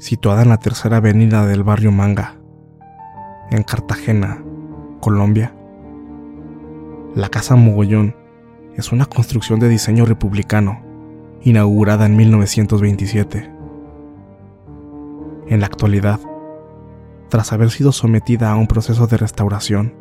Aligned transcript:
Situada 0.00 0.40
en 0.40 0.48
la 0.48 0.56
tercera 0.56 0.96
avenida 0.96 1.46
del 1.46 1.62
barrio 1.62 1.92
Manga, 1.92 2.36
en 3.50 3.62
Cartagena, 3.62 4.42
Colombia, 4.98 5.54
la 7.14 7.28
Casa 7.28 7.54
Mogollón 7.54 8.16
es 8.76 8.92
una 8.92 9.04
construcción 9.04 9.60
de 9.60 9.68
diseño 9.68 10.06
republicano, 10.06 10.80
inaugurada 11.42 12.06
en 12.06 12.16
1927. 12.16 13.52
En 15.48 15.60
la 15.60 15.66
actualidad, 15.66 16.18
tras 17.28 17.52
haber 17.52 17.70
sido 17.70 17.92
sometida 17.92 18.50
a 18.50 18.56
un 18.56 18.68
proceso 18.68 19.06
de 19.06 19.18
restauración, 19.18 19.94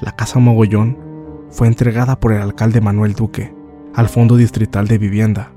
la 0.00 0.12
Casa 0.12 0.38
Mogollón 0.38 0.96
fue 1.50 1.66
entregada 1.66 2.20
por 2.20 2.32
el 2.32 2.40
alcalde 2.40 2.80
Manuel 2.80 3.14
Duque 3.14 3.52
al 3.96 4.08
Fondo 4.08 4.36
Distrital 4.36 4.86
de 4.86 4.98
Vivienda, 4.98 5.50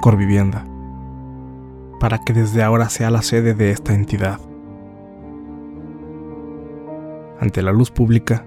Corvivienda, 0.00 0.66
para 2.02 2.18
que 2.18 2.32
desde 2.32 2.64
ahora 2.64 2.88
sea 2.88 3.10
la 3.10 3.22
sede 3.22 3.54
de 3.54 3.70
esta 3.70 3.94
entidad. 3.94 4.40
Ante 7.38 7.62
la 7.62 7.70
luz 7.70 7.92
pública, 7.92 8.44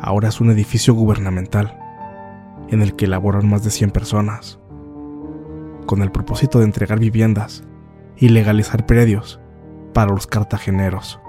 ahora 0.00 0.30
es 0.30 0.40
un 0.40 0.50
edificio 0.50 0.92
gubernamental 0.92 1.78
en 2.68 2.82
el 2.82 2.96
que 2.96 3.06
laboran 3.06 3.48
más 3.48 3.62
de 3.62 3.70
100 3.70 3.92
personas, 3.92 4.58
con 5.86 6.02
el 6.02 6.10
propósito 6.10 6.58
de 6.58 6.64
entregar 6.64 6.98
viviendas 6.98 7.62
y 8.16 8.30
legalizar 8.30 8.84
predios 8.84 9.38
para 9.94 10.10
los 10.10 10.26
cartageneros. 10.26 11.20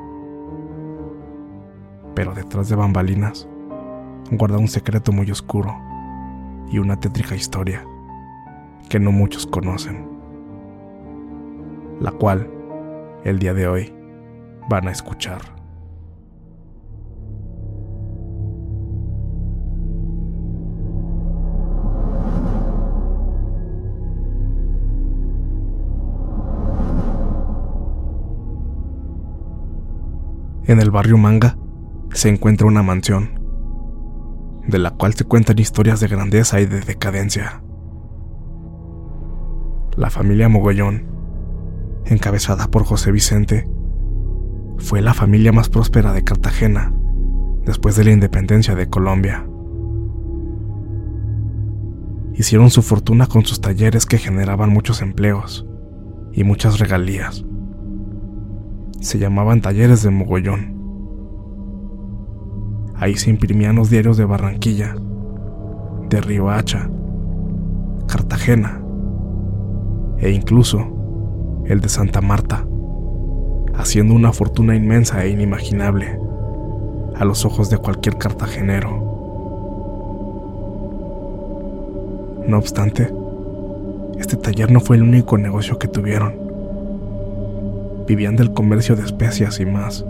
Pero 2.16 2.34
detrás 2.34 2.68
de 2.68 2.76
bambalinas 2.76 3.48
guarda 4.32 4.58
un 4.58 4.70
secreto 4.70 5.12
muy 5.12 5.30
oscuro 5.30 5.78
y 6.72 6.80
una 6.80 7.00
tétrica 7.00 7.36
historia 7.36 7.86
que 8.90 9.00
no 9.00 9.12
muchos 9.12 9.46
conocen, 9.46 10.17
la 12.00 12.12
cual 12.12 12.50
el 13.24 13.40
día 13.40 13.54
de 13.54 13.68
hoy 13.68 13.94
van 14.70 14.88
a 14.88 14.92
escuchar. 14.92 15.42
En 30.68 30.82
el 30.82 30.92
barrio 30.92 31.18
Manga 31.18 31.58
se 32.12 32.28
encuentra 32.28 32.68
una 32.68 32.84
mansión, 32.84 33.40
de 34.68 34.80
la 34.80 34.92
cual 34.92 35.14
se 35.14 35.24
cuentan 35.24 35.58
historias 35.60 36.02
de 36.02 36.10
grandeza 36.10 36.60
y 36.60 36.66
de 36.66 36.82
decadencia. 36.82 37.64
La 39.96 40.10
familia 40.10 40.50
Mogollón, 40.50 41.17
encabezada 42.10 42.68
por 42.68 42.84
José 42.84 43.12
Vicente, 43.12 43.68
fue 44.78 45.02
la 45.02 45.14
familia 45.14 45.52
más 45.52 45.70
próspera 45.70 46.14
de 46.14 46.24
Cartagena 46.24 46.94
después 47.66 47.96
de 47.96 48.06
la 48.06 48.12
independencia 48.12 48.76
de 48.76 48.90
Colombia. 48.90 49.48
Hicieron 52.34 52.70
su 52.70 52.82
fortuna 52.82 53.26
con 53.28 53.46
sus 53.46 53.62
talleres 53.62 54.06
que 54.06 54.18
generaban 54.18 54.70
muchos 54.70 55.02
empleos 55.02 55.66
y 56.34 56.44
muchas 56.44 56.80
regalías 56.80 57.44
se 59.00 59.20
llamaban 59.20 59.62
Talleres 59.62 60.04
de 60.04 60.10
Mogollón. 60.10 60.76
Ahí 62.96 63.16
se 63.16 63.30
imprimían 63.30 63.76
los 63.76 63.90
diarios 63.90 64.18
de 64.18 64.26
Barranquilla, 64.26 64.96
de 66.10 66.22
Riohacha, 66.22 66.90
Cartagena 68.08 68.82
e 70.18 70.32
incluso 70.32 70.97
el 71.68 71.82
de 71.82 71.90
Santa 71.90 72.22
Marta, 72.22 72.66
haciendo 73.76 74.14
una 74.14 74.34
fortuna 74.34 74.76
inmensa 74.76 75.24
e 75.24 75.30
inimaginable 75.30 76.20
a 77.16 77.26
los 77.26 77.46
ojos 77.46 77.70
de 77.70 77.78
cualquier 77.78 78.18
cartagenero. 78.18 79.06
No 82.48 82.58
obstante, 82.58 83.14
este 84.20 84.38
taller 84.38 84.72
no 84.72 84.80
fue 84.80 84.96
el 84.96 85.04
único 85.04 85.38
negocio 85.38 85.78
que 85.78 85.88
tuvieron 85.88 86.48
vivían 88.08 88.38
del 88.38 88.54
comercio 88.54 88.96
de 88.96 89.04
especias 89.04 89.60
y 89.60 89.66
más. 89.66 90.06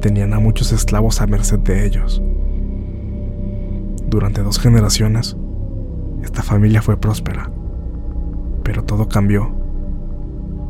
Tenían 0.00 0.32
a 0.32 0.40
muchos 0.40 0.72
esclavos 0.72 1.20
a 1.20 1.26
merced 1.26 1.58
de 1.60 1.86
ellos. 1.86 2.22
Durante 4.06 4.42
dos 4.42 4.58
generaciones, 4.58 5.36
esta 6.22 6.42
familia 6.42 6.82
fue 6.82 6.96
próspera, 6.96 7.50
pero 8.64 8.84
todo 8.84 9.06
cambió 9.06 9.54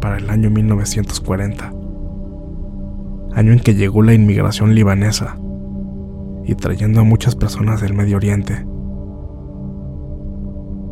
para 0.03 0.19
el 0.19 0.29
año 0.29 0.51
1940, 0.51 1.73
año 3.33 3.53
en 3.53 3.61
que 3.61 3.75
llegó 3.75 4.03
la 4.03 4.13
inmigración 4.13 4.75
libanesa 4.75 5.39
y 6.45 6.55
trayendo 6.55 7.01
a 7.01 7.05
muchas 7.05 7.37
personas 7.37 7.81
del 7.81 7.95
Medio 7.95 8.19
Oriente. 8.19 8.67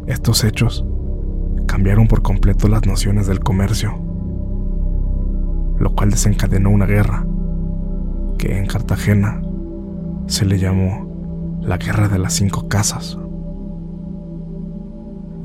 Estos 0.07 0.45
hechos 0.45 0.87
cambiaron 1.67 2.09
por 2.09 2.23
completo 2.23 2.69
las 2.69 2.87
nociones 2.87 3.27
del 3.27 3.41
comercio 3.41 4.09
lo 5.81 5.95
cual 5.95 6.11
desencadenó 6.11 6.71
una 6.71 6.87
guerra 6.87 7.27
que 8.39 8.59
en 8.59 8.67
Cartagena 8.67 9.43
se 10.27 10.45
le 10.45 10.59
llamó 10.59 11.59
la 11.63 11.79
Guerra 11.79 12.09
de 12.09 12.19
las 12.19 12.35
Cinco 12.35 12.69
Casas. 12.69 13.19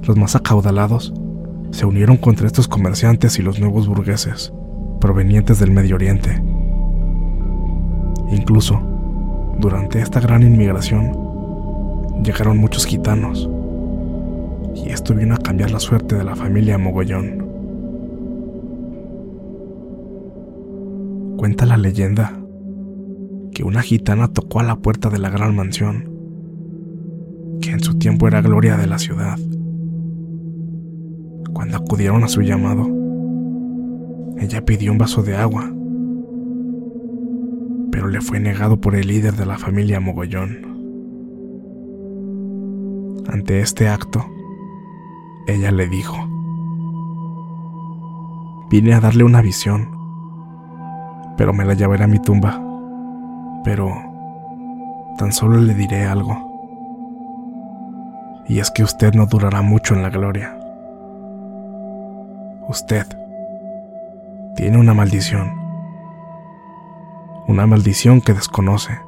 Los 0.04 0.18
más 0.18 0.36
acaudalados 0.36 1.14
se 1.72 1.86
unieron 1.86 2.18
contra 2.18 2.48
estos 2.48 2.68
comerciantes 2.68 3.40
y 3.40 3.42
los 3.42 3.60
nuevos 3.60 3.88
burgueses 3.88 4.54
provenientes 5.00 5.60
del 5.60 5.72
Medio 5.72 5.96
Oriente. 5.96 6.42
Incluso, 8.32 8.82
durante 9.60 10.00
esta 10.00 10.20
gran 10.20 10.42
inmigración, 10.42 11.12
llegaron 12.24 12.58
muchos 12.58 12.86
gitanos, 12.86 13.50
y 14.74 14.90
esto 14.90 15.14
vino 15.14 15.36
a 15.36 15.38
cambiar 15.38 15.72
la 15.72 15.80
suerte 15.80 16.16
de 16.16 16.24
la 16.24 16.36
familia 16.36 16.78
Mogollón. 16.78 17.46
Cuenta 21.38 21.66
la 21.66 21.78
leyenda 21.78 22.34
que 23.54 23.64
una 23.64 23.82
gitana 23.82 24.28
tocó 24.28 24.60
a 24.60 24.64
la 24.64 24.76
puerta 24.76 25.10
de 25.10 25.20
la 25.20 25.30
gran 25.30 25.56
mansión, 25.56 26.10
que 27.62 27.72
en 27.72 27.80
su 27.80 27.98
tiempo 27.98 28.28
era 28.28 28.42
gloria 28.42 28.76
de 28.76 28.88
la 28.88 28.98
ciudad. 28.98 29.38
Cuando 31.56 31.78
acudieron 31.78 32.22
a 32.26 32.28
su 32.28 32.42
llamado, 32.42 32.86
ella 34.38 34.66
pidió 34.66 34.92
un 34.92 34.98
vaso 34.98 35.24
de 35.24 35.38
agua, 35.38 35.72
pero 37.92 38.10
le 38.10 38.20
fue 38.20 38.42
negado 38.42 38.82
por 38.82 38.94
el 38.94 39.08
líder 39.08 39.36
de 39.36 39.46
la 39.46 39.58
familia 39.58 40.02
Mogollón. 40.02 40.76
Ante 43.30 43.62
este 43.62 43.88
acto, 43.88 44.26
ella 45.48 45.72
le 45.72 45.88
dijo, 45.88 46.18
vine 48.70 48.94
a 48.94 49.00
darle 49.00 49.24
una 49.24 49.42
visión, 49.42 49.88
pero 51.38 51.54
me 51.54 51.64
la 51.64 51.74
llevaré 51.74 52.04
a 52.04 52.08
mi 52.08 52.20
tumba, 52.20 52.62
pero 53.64 53.94
tan 55.18 55.32
solo 55.32 55.56
le 55.62 55.74
diré 55.74 56.04
algo, 56.04 56.36
y 58.46 58.60
es 58.60 58.72
que 58.72 58.84
usted 58.84 59.14
no 59.14 59.26
durará 59.26 59.62
mucho 59.62 59.96
en 59.96 60.02
la 60.02 60.10
gloria. 60.10 60.60
Usted 62.68 63.06
tiene 64.56 64.78
una 64.78 64.94
maldición, 64.94 65.54
una 67.48 67.68
maldición 67.68 68.22
que 68.22 68.34
desconoce, 68.34 69.00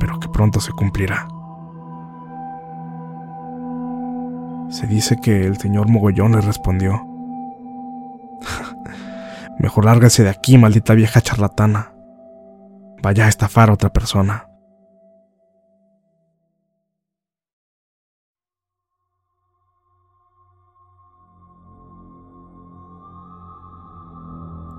pero 0.00 0.18
que 0.18 0.28
pronto 0.28 0.60
se 0.60 0.72
cumplirá. 0.72 1.28
Se 4.70 4.86
dice 4.86 5.18
que 5.20 5.44
el 5.44 5.58
señor 5.58 5.88
Mogollón 5.88 6.32
le 6.32 6.40
respondió. 6.40 7.06
Mejor 9.58 9.84
lárgase 9.84 10.22
de 10.22 10.30
aquí, 10.30 10.56
maldita 10.56 10.94
vieja 10.94 11.20
charlatana. 11.20 11.92
Vaya 13.02 13.26
a 13.26 13.28
estafar 13.28 13.70
a 13.70 13.74
otra 13.74 13.90
persona. 13.90 14.45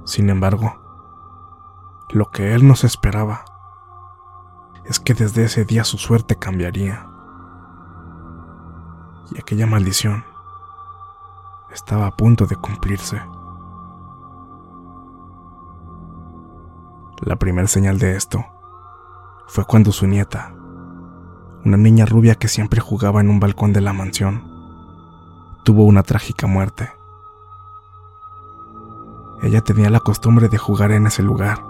Sin 0.07 0.29
embargo, 0.29 0.73
lo 2.11 2.31
que 2.31 2.55
él 2.55 2.65
no 2.65 2.77
se 2.77 2.87
esperaba 2.87 3.43
es 4.85 5.01
que 5.01 5.13
desde 5.13 5.43
ese 5.43 5.65
día 5.65 5.83
su 5.83 5.97
suerte 5.97 6.37
cambiaría 6.37 7.05
y 9.33 9.37
aquella 9.37 9.67
maldición 9.67 10.23
estaba 11.73 12.07
a 12.07 12.15
punto 12.15 12.45
de 12.45 12.55
cumplirse. 12.55 13.21
La 17.19 17.35
primera 17.35 17.67
señal 17.67 17.99
de 17.99 18.15
esto 18.15 18.45
fue 19.47 19.65
cuando 19.65 19.91
su 19.91 20.07
nieta, 20.07 20.53
una 21.65 21.75
niña 21.75 22.05
rubia 22.05 22.35
que 22.35 22.47
siempre 22.47 22.79
jugaba 22.79 23.19
en 23.19 23.29
un 23.29 23.41
balcón 23.41 23.73
de 23.73 23.81
la 23.81 23.91
mansión, 23.91 24.41
tuvo 25.65 25.83
una 25.83 26.03
trágica 26.03 26.47
muerte. 26.47 26.93
Ella 29.41 29.61
tenía 29.61 29.89
la 29.89 29.99
costumbre 29.99 30.49
de 30.49 30.57
jugar 30.57 30.91
en 30.91 31.05
ese 31.05 31.21
lugar, 31.21 31.63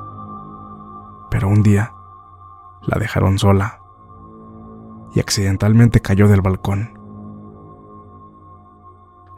pero 1.29 1.49
un 1.49 1.63
día 1.63 1.93
la 2.81 2.97
dejaron 2.97 3.37
sola 3.37 3.81
y 5.13 5.19
accidentalmente 5.19 5.99
cayó 5.99 6.27
del 6.27 6.41
balcón. 6.41 6.97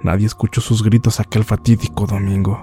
Nadie 0.02 0.28
escuchó 0.28 0.62
sus 0.62 0.84
gritos 0.84 1.20
aquel 1.20 1.44
fatídico 1.44 2.06
domingo. 2.06 2.60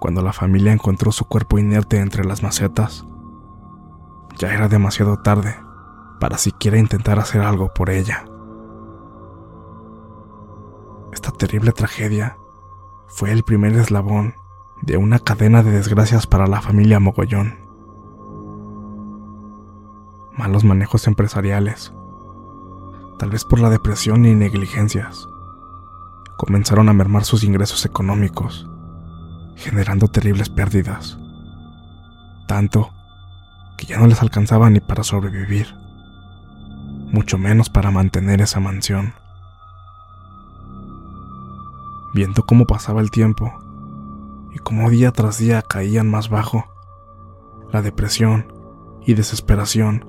Cuando 0.00 0.22
la 0.22 0.32
familia 0.32 0.72
encontró 0.72 1.12
su 1.12 1.26
cuerpo 1.26 1.58
inerte 1.58 1.98
entre 1.98 2.24
las 2.24 2.42
macetas, 2.42 3.06
ya 4.38 4.52
era 4.52 4.68
demasiado 4.68 5.18
tarde 5.18 5.56
para 6.18 6.38
siquiera 6.38 6.78
intentar 6.78 7.18
hacer 7.18 7.42
algo 7.42 7.72
por 7.74 7.90
ella. 7.90 8.24
Esta 11.12 11.30
terrible 11.30 11.72
tragedia 11.72 12.38
fue 13.14 13.30
el 13.30 13.42
primer 13.42 13.74
eslabón 13.74 14.34
de 14.80 14.96
una 14.96 15.18
cadena 15.18 15.62
de 15.62 15.70
desgracias 15.70 16.26
para 16.26 16.46
la 16.46 16.62
familia 16.62 16.98
Mogollón. 16.98 17.58
Malos 20.36 20.64
manejos 20.64 21.06
empresariales, 21.06 21.92
tal 23.18 23.30
vez 23.30 23.44
por 23.44 23.60
la 23.60 23.68
depresión 23.68 24.24
y 24.24 24.34
negligencias, 24.34 25.28
comenzaron 26.38 26.88
a 26.88 26.94
mermar 26.94 27.24
sus 27.24 27.44
ingresos 27.44 27.84
económicos, 27.84 28.66
generando 29.56 30.08
terribles 30.08 30.48
pérdidas, 30.48 31.18
tanto 32.48 32.90
que 33.76 33.84
ya 33.84 33.98
no 33.98 34.06
les 34.06 34.22
alcanzaba 34.22 34.70
ni 34.70 34.80
para 34.80 35.04
sobrevivir, 35.04 35.66
mucho 37.12 37.36
menos 37.36 37.68
para 37.68 37.90
mantener 37.90 38.40
esa 38.40 38.58
mansión. 38.58 39.12
Viendo 42.14 42.44
cómo 42.44 42.66
pasaba 42.66 43.00
el 43.00 43.10
tiempo 43.10 43.52
y 44.52 44.58
cómo 44.58 44.90
día 44.90 45.12
tras 45.12 45.38
día 45.38 45.62
caían 45.62 46.10
más 46.10 46.28
bajo, 46.28 46.66
la 47.70 47.80
depresión 47.80 48.52
y 49.06 49.14
desesperación 49.14 50.06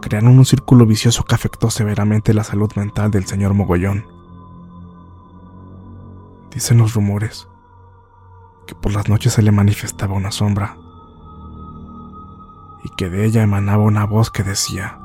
crearon 0.00 0.38
un 0.38 0.44
círculo 0.44 0.86
vicioso 0.86 1.24
que 1.24 1.34
afectó 1.34 1.70
severamente 1.70 2.34
la 2.34 2.44
salud 2.44 2.70
mental 2.76 3.10
del 3.10 3.26
señor 3.26 3.54
Mogollón. 3.54 4.06
Dicen 6.50 6.78
los 6.78 6.94
rumores 6.94 7.48
que 8.66 8.74
por 8.74 8.92
las 8.92 9.08
noches 9.08 9.32
se 9.32 9.42
le 9.42 9.52
manifestaba 9.52 10.14
una 10.14 10.32
sombra 10.32 10.76
y 12.84 12.88
que 12.96 13.08
de 13.08 13.24
ella 13.24 13.42
emanaba 13.42 13.82
una 13.84 14.04
voz 14.04 14.30
que 14.30 14.42
decía, 14.42 14.98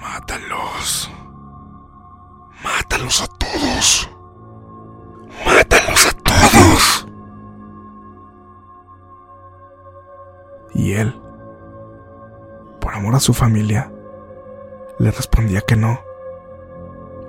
Mátalos, 0.00 1.10
mátalos 2.64 3.22
a 3.22 3.26
todos, 3.26 4.07
Él, 10.94 11.20
por 12.80 12.94
amor 12.94 13.14
a 13.14 13.20
su 13.20 13.34
familia, 13.34 13.92
le 14.98 15.10
respondía 15.10 15.60
que 15.60 15.76
no, 15.76 16.00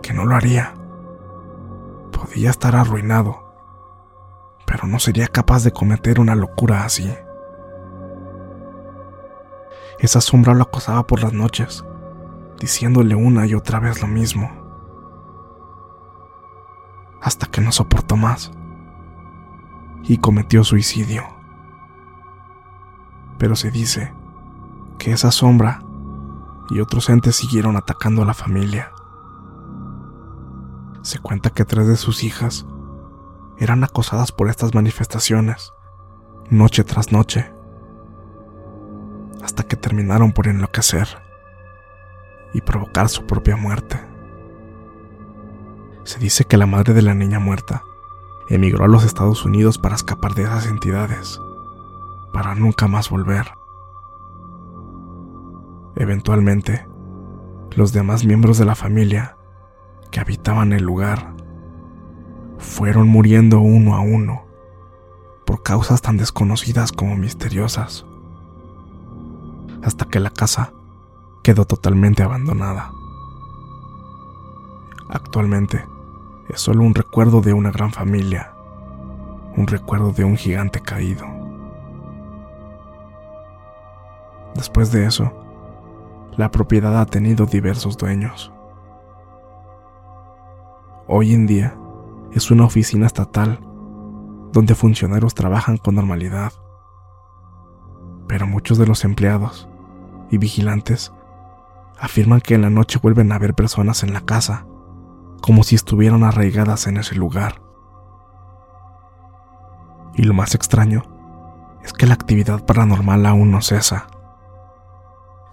que 0.01 0.13
no 0.13 0.25
lo 0.25 0.35
haría. 0.35 0.73
Podía 2.11 2.49
estar 2.49 2.75
arruinado, 2.75 3.53
pero 4.65 4.87
no 4.87 4.99
sería 4.99 5.27
capaz 5.27 5.63
de 5.63 5.71
cometer 5.71 6.19
una 6.19 6.35
locura 6.35 6.83
así. 6.83 7.13
Esa 9.99 10.21
sombra 10.21 10.53
lo 10.53 10.63
acosaba 10.63 11.05
por 11.05 11.21
las 11.21 11.33
noches, 11.33 11.83
diciéndole 12.59 13.15
una 13.15 13.45
y 13.45 13.53
otra 13.53 13.79
vez 13.79 14.01
lo 14.01 14.07
mismo, 14.07 14.49
hasta 17.21 17.47
que 17.47 17.61
no 17.61 17.71
soportó 17.71 18.15
más 18.15 18.51
y 20.03 20.17
cometió 20.17 20.63
suicidio. 20.63 21.38
Pero 23.39 23.55
se 23.55 23.71
dice 23.71 24.13
que 24.99 25.11
esa 25.11 25.31
sombra 25.31 25.81
y 26.69 26.81
otros 26.81 27.09
entes 27.09 27.35
siguieron 27.35 27.75
atacando 27.75 28.21
a 28.21 28.25
la 28.25 28.35
familia. 28.35 28.91
Se 31.01 31.17
cuenta 31.17 31.49
que 31.49 31.65
tres 31.65 31.87
de 31.87 31.97
sus 31.97 32.23
hijas 32.23 32.67
eran 33.57 33.83
acosadas 33.83 34.31
por 34.31 34.49
estas 34.49 34.75
manifestaciones, 34.75 35.73
noche 36.49 36.83
tras 36.83 37.11
noche, 37.11 37.51
hasta 39.43 39.63
que 39.63 39.75
terminaron 39.75 40.31
por 40.31 40.47
enloquecer 40.47 41.07
y 42.53 42.61
provocar 42.61 43.09
su 43.09 43.25
propia 43.25 43.55
muerte. 43.55 43.99
Se 46.03 46.19
dice 46.19 46.45
que 46.45 46.57
la 46.57 46.65
madre 46.65 46.93
de 46.93 47.01
la 47.01 47.13
niña 47.13 47.39
muerta 47.39 47.83
emigró 48.49 48.85
a 48.85 48.87
los 48.87 49.03
Estados 49.03 49.45
Unidos 49.45 49.77
para 49.77 49.95
escapar 49.95 50.33
de 50.33 50.43
esas 50.43 50.65
entidades, 50.65 51.39
para 52.33 52.55
nunca 52.55 52.87
más 52.87 53.09
volver. 53.09 53.53
Eventualmente, 55.95 56.87
los 57.75 57.93
demás 57.93 58.25
miembros 58.25 58.57
de 58.57 58.65
la 58.65 58.75
familia 58.75 59.37
que 60.11 60.19
habitaban 60.19 60.73
el 60.73 60.83
lugar 60.83 61.33
fueron 62.57 63.07
muriendo 63.07 63.59
uno 63.59 63.95
a 63.95 63.99
uno 63.99 64.45
por 65.45 65.63
causas 65.63 66.01
tan 66.01 66.17
desconocidas 66.17 66.91
como 66.91 67.15
misteriosas, 67.15 68.05
hasta 69.81 70.05
que 70.05 70.19
la 70.19 70.29
casa 70.29 70.73
quedó 71.43 71.65
totalmente 71.65 72.21
abandonada. 72.21 72.91
Actualmente 75.09 75.87
es 76.49 76.61
solo 76.61 76.83
un 76.83 76.93
recuerdo 76.93 77.41
de 77.41 77.53
una 77.53 77.71
gran 77.71 77.91
familia, 77.91 78.53
un 79.57 79.65
recuerdo 79.65 80.11
de 80.11 80.23
un 80.23 80.37
gigante 80.37 80.81
caído. 80.81 81.38
Después 84.55 84.91
de 84.91 85.05
eso, 85.05 85.33
la 86.37 86.51
propiedad 86.51 86.99
ha 86.99 87.05
tenido 87.05 87.45
diversos 87.45 87.97
dueños. 87.97 88.51
Hoy 91.07 91.33
en 91.33 91.47
día 91.47 91.75
es 92.31 92.51
una 92.51 92.65
oficina 92.65 93.07
estatal 93.07 93.59
donde 94.51 94.75
funcionarios 94.75 95.33
trabajan 95.33 95.77
con 95.77 95.95
normalidad, 95.95 96.53
pero 98.27 98.47
muchos 98.47 98.77
de 98.77 98.87
los 98.87 99.03
empleados 99.03 99.67
y 100.29 100.37
vigilantes 100.37 101.11
afirman 101.99 102.41
que 102.41 102.55
en 102.55 102.61
la 102.61 102.69
noche 102.69 102.99
vuelven 103.01 103.31
a 103.31 103.39
ver 103.39 103.55
personas 103.55 104.03
en 104.03 104.13
la 104.13 104.21
casa 104.21 104.65
como 105.41 105.63
si 105.63 105.75
estuvieran 105.75 106.23
arraigadas 106.23 106.87
en 106.87 106.97
ese 106.97 107.15
lugar. 107.15 107.61
Y 110.15 110.23
lo 110.23 110.33
más 110.33 110.53
extraño 110.55 111.03
es 111.83 111.93
que 111.93 112.05
la 112.05 112.13
actividad 112.13 112.65
paranormal 112.65 113.25
aún 113.25 113.51
no 113.51 113.61
cesa. 113.61 114.07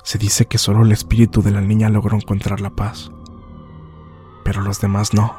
Se 0.07 0.19
dice 0.19 0.47
que 0.47 0.57
solo 0.57 0.85
el 0.85 0.93
espíritu 0.93 1.43
de 1.43 1.51
la 1.51 1.61
niña 1.61 1.89
logró 1.89 2.15
encontrar 2.15 2.61
la 2.61 2.71
paz, 2.71 3.11
pero 4.45 4.63
los 4.63 4.81
demás 4.81 5.13
no. 5.13 5.35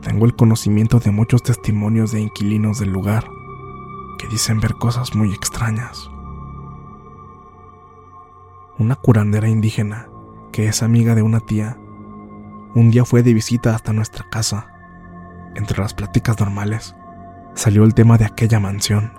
Tengo 0.00 0.26
el 0.26 0.36
conocimiento 0.36 1.00
de 1.00 1.10
muchos 1.10 1.42
testimonios 1.42 2.12
de 2.12 2.20
inquilinos 2.20 2.78
del 2.78 2.90
lugar 2.90 3.28
que 4.16 4.28
dicen 4.28 4.60
ver 4.60 4.74
cosas 4.74 5.12
muy 5.16 5.32
extrañas. 5.32 6.08
Una 8.78 8.94
curandera 8.94 9.48
indígena, 9.48 10.08
que 10.52 10.68
es 10.68 10.84
amiga 10.84 11.16
de 11.16 11.22
una 11.22 11.40
tía, 11.40 11.76
un 12.76 12.92
día 12.92 13.04
fue 13.04 13.24
de 13.24 13.34
visita 13.34 13.74
hasta 13.74 13.92
nuestra 13.92 14.24
casa. 14.30 14.68
Entre 15.56 15.82
las 15.82 15.94
pláticas 15.94 16.38
normales, 16.38 16.94
salió 17.54 17.82
el 17.82 17.92
tema 17.92 18.18
de 18.18 18.26
aquella 18.26 18.60
mansión. 18.60 19.17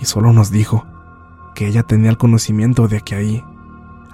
Y 0.00 0.04
solo 0.04 0.32
nos 0.32 0.50
dijo 0.50 0.86
que 1.54 1.66
ella 1.66 1.82
tenía 1.82 2.10
el 2.10 2.18
conocimiento 2.18 2.88
de 2.88 3.00
que 3.00 3.14
ahí 3.14 3.44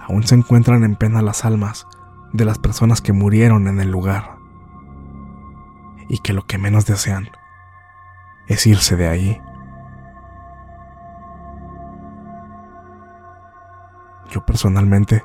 aún 0.07 0.23
se 0.25 0.35
encuentran 0.35 0.85
en 0.85 0.97
pena 0.97 1.23
las 1.23 1.45
almas 1.45 1.87
de 2.33 2.45
las 2.45 2.59
personas 2.59 3.01
que 3.01 3.13
murieron 3.13 3.69
en 3.69 3.81
el 3.81 3.91
lugar. 3.91 4.37
Y 6.09 6.19
que 6.19 6.33
lo 6.33 6.47
que 6.47 6.59
menos 6.59 6.87
desean 6.87 7.29
es 8.47 8.67
irse 8.67 8.97
de 8.97 9.09
ahí. 9.09 9.41
Yo 14.31 14.45
personalmente 14.45 15.25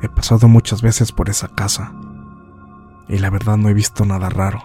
he 0.00 0.08
pasado 0.08 0.48
muchas 0.48 0.82
veces 0.82 1.12
por 1.12 1.28
esa 1.28 1.48
casa 1.48 1.92
y 3.08 3.18
la 3.18 3.30
verdad 3.30 3.56
no 3.56 3.68
he 3.68 3.74
visto 3.74 4.04
nada 4.04 4.28
raro. 4.30 4.62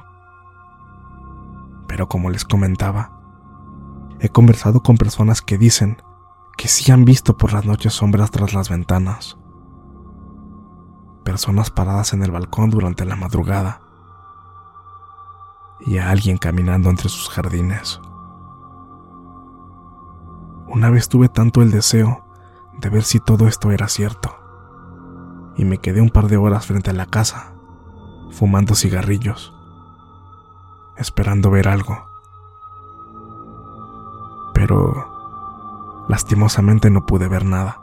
Pero 1.88 2.08
como 2.08 2.30
les 2.30 2.46
comentaba, 2.46 3.17
he 4.20 4.30
conversado 4.30 4.82
con 4.82 4.98
personas 4.98 5.42
que 5.42 5.58
dicen 5.58 6.02
que 6.58 6.68
sí 6.68 6.92
han 6.92 7.06
visto 7.06 7.38
por 7.38 7.54
las 7.54 7.66
noches 7.66 7.94
sombras 7.94 8.32
tras 8.32 8.54
las 8.54 8.70
ventanas. 8.70 9.38
Personas 11.24 11.70
paradas 11.70 12.14
en 12.14 12.24
el 12.24 12.32
balcón 12.32 12.70
durante 12.70 13.06
la 13.06 13.16
madrugada 13.16 13.82
y 15.86 16.00
a 16.00 16.10
alguien 16.10 16.38
caminando 16.38 16.90
entre 16.90 17.10
sus 17.10 17.30
jardines. 17.30 18.02
Una 20.68 20.90
vez 20.90 21.10
tuve 21.10 21.30
tanto 21.30 21.62
el 21.62 21.72
deseo 21.72 22.26
de 22.80 22.90
ver 22.90 23.04
si 23.04 23.20
todo 23.20 23.48
esto 23.48 23.72
era 23.72 23.88
cierto, 23.88 24.36
y 25.56 25.66
me 25.66 25.78
quedé 25.78 26.02
un 26.02 26.10
par 26.10 26.28
de 26.28 26.38
horas 26.38 26.66
frente 26.66 26.90
a 26.90 26.94
la 26.94 27.06
casa, 27.06 27.54
fumando 28.32 28.76
cigarrillos, 28.76 29.54
esperando 30.98 31.50
ver 31.50 31.68
algo. 31.68 32.17
Pero 34.68 36.04
lastimosamente 36.10 36.90
no 36.90 37.06
pude 37.06 37.30
ver 37.30 37.46
nada. 37.46 37.80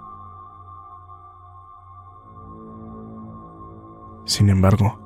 Sin 4.26 4.50
embargo, 4.50 4.98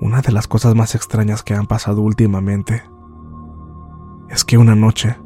una 0.00 0.20
de 0.20 0.32
las 0.32 0.48
cosas 0.48 0.74
más 0.74 0.96
extrañas 0.96 1.44
que 1.44 1.54
han 1.54 1.66
pasado 1.66 2.00
últimamente 2.00 2.82
es 4.28 4.44
que 4.44 4.58
una 4.58 4.74
noche 4.74 5.16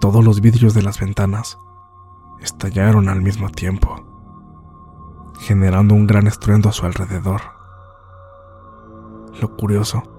todos 0.00 0.24
los 0.24 0.40
vidrios 0.40 0.74
de 0.74 0.82
las 0.82 0.98
ventanas 0.98 1.60
estallaron 2.40 3.08
al 3.08 3.22
mismo 3.22 3.48
tiempo, 3.50 4.04
generando 5.38 5.94
un 5.94 6.08
gran 6.08 6.26
estruendo 6.26 6.68
a 6.68 6.72
su 6.72 6.84
alrededor. 6.84 7.42
Lo 9.40 9.56
curioso 9.56 10.15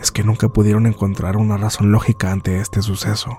es 0.00 0.12
que 0.12 0.22
nunca 0.24 0.48
pudieron 0.48 0.86
encontrar 0.86 1.36
una 1.36 1.56
razón 1.56 1.92
lógica 1.92 2.30
ante 2.32 2.60
este 2.60 2.82
suceso. 2.82 3.38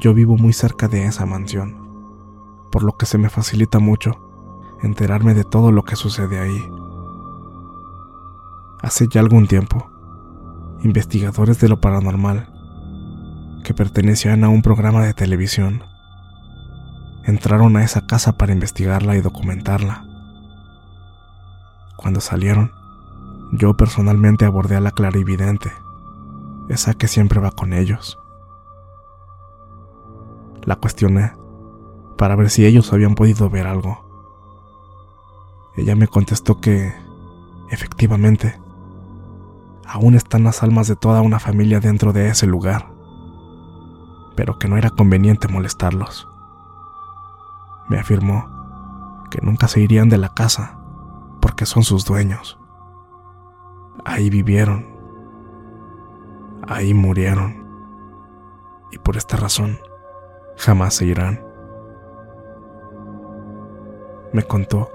Yo 0.00 0.14
vivo 0.14 0.36
muy 0.36 0.52
cerca 0.52 0.88
de 0.88 1.06
esa 1.06 1.26
mansión, 1.26 2.68
por 2.70 2.82
lo 2.82 2.96
que 2.96 3.06
se 3.06 3.18
me 3.18 3.30
facilita 3.30 3.78
mucho 3.78 4.20
enterarme 4.82 5.34
de 5.34 5.44
todo 5.44 5.72
lo 5.72 5.84
que 5.84 5.96
sucede 5.96 6.38
ahí. 6.38 6.70
Hace 8.82 9.08
ya 9.08 9.20
algún 9.20 9.46
tiempo, 9.46 9.90
investigadores 10.82 11.58
de 11.60 11.68
lo 11.68 11.80
paranormal, 11.80 12.52
que 13.64 13.72
pertenecían 13.72 14.44
a 14.44 14.50
un 14.50 14.60
programa 14.60 15.04
de 15.04 15.14
televisión, 15.14 15.84
entraron 17.24 17.76
a 17.76 17.84
esa 17.84 18.06
casa 18.06 18.36
para 18.36 18.52
investigarla 18.52 19.16
y 19.16 19.22
documentarla. 19.22 20.13
Cuando 21.96 22.20
salieron, 22.20 22.72
yo 23.52 23.74
personalmente 23.74 24.44
abordé 24.44 24.76
a 24.76 24.80
la 24.80 24.90
clarividente, 24.90 25.72
esa 26.68 26.94
que 26.94 27.08
siempre 27.08 27.40
va 27.40 27.52
con 27.52 27.72
ellos. 27.72 28.18
La 30.62 30.76
cuestioné 30.76 31.34
para 32.16 32.36
ver 32.36 32.50
si 32.50 32.64
ellos 32.64 32.92
habían 32.92 33.14
podido 33.14 33.50
ver 33.50 33.66
algo. 33.66 34.04
Ella 35.76 35.94
me 35.94 36.08
contestó 36.08 36.60
que, 36.60 36.94
efectivamente, 37.70 38.58
aún 39.86 40.14
están 40.14 40.44
las 40.44 40.62
almas 40.62 40.88
de 40.88 40.96
toda 40.96 41.20
una 41.20 41.38
familia 41.38 41.80
dentro 41.80 42.12
de 42.12 42.28
ese 42.28 42.46
lugar, 42.46 42.90
pero 44.36 44.58
que 44.58 44.68
no 44.68 44.76
era 44.76 44.90
conveniente 44.90 45.48
molestarlos. 45.48 46.28
Me 47.88 47.98
afirmó 47.98 48.48
que 49.30 49.40
nunca 49.42 49.68
se 49.68 49.80
irían 49.80 50.08
de 50.08 50.18
la 50.18 50.30
casa 50.30 50.83
porque 51.44 51.66
son 51.66 51.82
sus 51.82 52.06
dueños. 52.06 52.58
Ahí 54.06 54.30
vivieron, 54.30 54.86
ahí 56.66 56.94
murieron, 56.94 57.68
y 58.90 58.96
por 58.96 59.18
esta 59.18 59.36
razón 59.36 59.78
jamás 60.56 60.94
se 60.94 61.04
irán. 61.04 61.46
Me 64.32 64.42
contó 64.44 64.90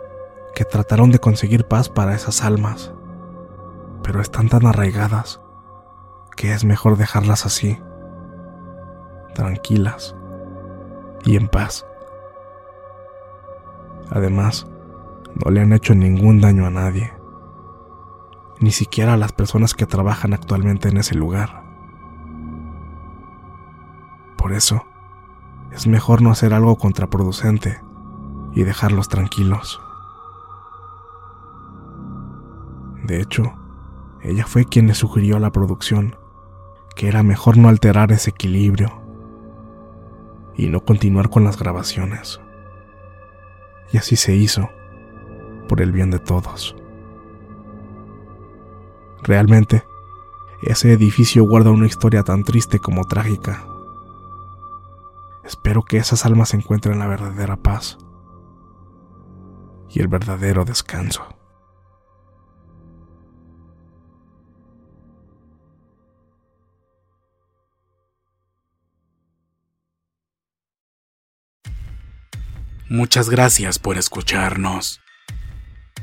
que 0.56 0.66
trataron 0.66 1.12
de 1.12 1.20
conseguir 1.20 1.68
paz 1.68 1.88
para 1.88 2.16
esas 2.16 2.44
almas, 2.44 2.96
pero 4.02 4.20
están 4.20 4.50
tan 4.50 4.66
arraigadas 4.66 5.40
que 6.36 6.52
es 6.52 6.66
mejor 6.66 6.98
dejarlas 6.98 7.46
así, 7.46 7.80
tranquilas 9.36 10.16
y 11.26 11.38
en 11.38 11.48
paz. 11.48 11.86
Además, 14.10 14.66
no 15.36 15.52
le 15.52 15.62
han 15.62 15.74
hecho 15.74 15.96
ningún 15.96 16.42
daño 16.42 16.66
a 16.66 16.70
nadie, 16.70 17.14
ni 18.60 18.72
siquiera 18.72 19.14
a 19.14 19.18
las 19.18 19.32
personas 19.32 19.74
que 19.74 19.86
trabajan 19.86 20.34
actualmente 20.34 20.90
en 20.90 20.98
ese 20.98 21.16
lugar. 21.16 21.64
Por 24.38 24.54
eso, 24.54 24.86
es 25.72 25.88
mejor 25.88 26.22
no 26.22 26.32
hacer 26.32 26.54
algo 26.54 26.78
contraproducente 26.78 27.82
y 28.54 28.64
dejarlos 28.64 29.10
tranquilos. 29.10 29.82
De 33.04 33.22
hecho, 33.22 33.54
ella 34.22 34.46
fue 34.46 34.66
quien 34.66 34.88
le 34.88 34.94
sugirió 34.94 35.38
a 35.38 35.40
la 35.40 35.52
producción 35.52 36.16
que 36.96 37.08
era 37.08 37.24
mejor 37.24 37.58
no 37.58 37.70
alterar 37.70 38.12
ese 38.12 38.32
equilibrio 38.32 39.02
y 40.56 40.68
no 40.68 40.84
continuar 40.84 41.30
con 41.30 41.46
las 41.46 41.58
grabaciones. 41.58 42.42
Y 43.94 43.98
así 43.98 44.18
se 44.18 44.36
hizo, 44.36 44.70
por 45.70 45.82
el 45.82 45.94
bien 45.94 46.12
de 46.12 46.20
todos. 46.20 46.76
Realmente, 49.24 49.86
ese 50.64 50.92
edificio 50.92 51.46
guarda 51.46 51.72
una 51.72 51.88
historia 51.88 52.24
tan 52.24 52.44
triste 52.44 52.80
como 52.80 53.06
trágica. 53.06 53.66
Espero 55.46 55.84
que 55.84 55.98
esas 55.98 56.26
almas 56.26 56.54
encuentren 56.54 57.00
la 57.00 57.08
verdadera 57.08 57.56
paz 57.56 57.98
y 59.90 60.02
el 60.02 60.08
verdadero 60.08 60.66
descanso. 60.66 61.24
Muchas 72.90 73.30
gracias 73.30 73.78
por 73.78 73.98
escucharnos. 73.98 75.00